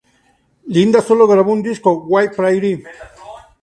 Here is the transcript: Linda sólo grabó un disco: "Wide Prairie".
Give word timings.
Linda 0.65 0.99
sólo 0.99 1.27
grabó 1.27 1.51
un 1.53 1.61
disco: 1.61 2.05
"Wide 2.07 2.31
Prairie". 2.31 2.83